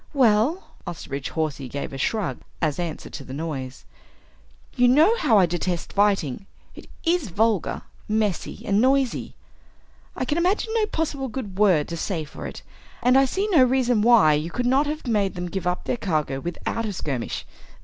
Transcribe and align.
"Well," 0.15 0.73
Osterbridge 0.87 1.29
Hawsey 1.29 1.69
gave 1.69 1.93
a 1.93 1.97
shrug 1.99 2.39
as 2.59 2.79
answer 2.79 3.07
to 3.11 3.23
the 3.23 3.35
noise, 3.35 3.85
"you 4.75 4.87
know 4.87 5.15
how 5.19 5.37
I 5.37 5.45
detest 5.45 5.93
fighting. 5.93 6.47
It 6.73 6.87
is 7.03 7.29
vulgar, 7.29 7.83
messy, 8.07 8.63
and 8.65 8.81
noisy. 8.81 9.35
I 10.15 10.25
can 10.25 10.39
imagine 10.39 10.73
no 10.73 10.87
possible 10.87 11.27
good 11.27 11.59
word 11.59 11.87
to 11.89 11.97
say 11.97 12.23
for 12.23 12.47
it. 12.47 12.63
And 13.03 13.15
I 13.15 13.25
see 13.25 13.47
no 13.49 13.63
reason 13.63 14.01
why 14.01 14.33
you 14.33 14.49
could 14.49 14.65
not 14.65 14.87
have 14.87 15.05
made 15.05 15.35
them 15.35 15.45
give 15.51 15.67
up 15.67 15.83
their 15.83 15.97
cargo 15.97 16.39
without 16.39 16.85
a 16.87 16.93
skirmish. 16.93 17.45